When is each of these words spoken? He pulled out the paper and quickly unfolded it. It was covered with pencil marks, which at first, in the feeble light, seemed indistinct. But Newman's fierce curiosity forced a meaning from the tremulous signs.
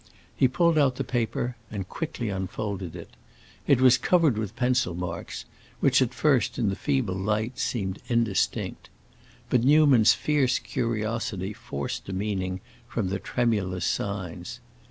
He 0.35 0.47
pulled 0.47 0.79
out 0.79 0.95
the 0.95 1.03
paper 1.03 1.55
and 1.69 1.87
quickly 1.87 2.29
unfolded 2.29 2.95
it. 2.95 3.09
It 3.67 3.79
was 3.79 3.99
covered 3.99 4.35
with 4.35 4.55
pencil 4.55 4.95
marks, 4.95 5.45
which 5.79 6.01
at 6.01 6.11
first, 6.11 6.57
in 6.57 6.69
the 6.69 6.75
feeble 6.75 7.13
light, 7.13 7.59
seemed 7.59 7.99
indistinct. 8.07 8.89
But 9.51 9.63
Newman's 9.63 10.13
fierce 10.13 10.57
curiosity 10.57 11.53
forced 11.53 12.09
a 12.09 12.13
meaning 12.13 12.61
from 12.87 13.09
the 13.09 13.19
tremulous 13.19 13.85
signs. 13.85 14.59